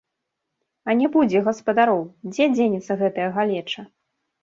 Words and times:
А 0.89 0.95
не 1.01 1.09
будзе 1.17 1.43
гаспадароў, 1.49 2.03
дзе 2.33 2.51
дзенецца 2.57 3.01
гэтая 3.07 3.33
галеча? 3.41 3.91